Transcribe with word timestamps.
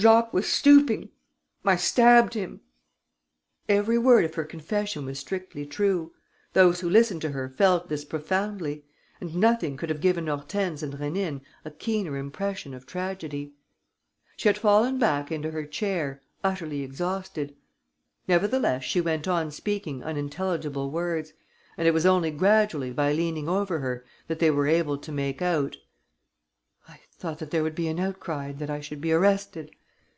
Jacques 0.00 0.32
was 0.32 0.46
stooping... 0.48 1.08
I 1.64 1.74
stabbed 1.74 2.34
him...." 2.34 2.60
Every 3.68 3.98
word 3.98 4.24
of 4.24 4.36
her 4.36 4.44
confession 4.44 5.04
was 5.06 5.18
strictly 5.18 5.66
true. 5.66 6.12
Those 6.52 6.78
who 6.78 6.88
listened 6.88 7.20
to 7.22 7.30
her 7.32 7.48
felt 7.48 7.88
this 7.88 8.04
profoundly; 8.04 8.84
and 9.20 9.34
nothing 9.34 9.76
could 9.76 9.88
have 9.88 10.00
given 10.00 10.28
Hortense 10.28 10.84
and 10.84 10.92
Rénine 10.94 11.40
a 11.64 11.72
keener 11.72 12.16
impression 12.16 12.74
of 12.74 12.86
tragedy. 12.86 13.54
She 14.36 14.48
had 14.48 14.56
fallen 14.56 15.00
back 15.00 15.32
into 15.32 15.50
her 15.50 15.66
chair, 15.66 16.22
utterly 16.44 16.82
exhausted. 16.82 17.56
Nevertheless, 18.28 18.84
she 18.84 19.00
went 19.00 19.26
on 19.26 19.50
speaking 19.50 20.04
unintelligible 20.04 20.92
words; 20.92 21.32
and 21.76 21.88
it 21.88 21.92
was 21.92 22.06
only 22.06 22.30
gradually 22.30 22.92
by 22.92 23.12
leaning 23.12 23.48
over 23.48 23.80
her, 23.80 24.04
that 24.28 24.38
they 24.38 24.52
were 24.52 24.68
able 24.68 24.96
to 24.98 25.10
make 25.10 25.42
out: 25.42 25.76
"I 26.86 27.00
thought 27.10 27.40
that 27.40 27.50
there 27.50 27.64
would 27.64 27.74
be 27.74 27.88
an 27.88 27.98
outcry 27.98 28.50
and 28.50 28.60
that 28.60 28.70
I 28.70 28.78
should 28.80 29.00
be 29.00 29.12
arrested. 29.12 29.72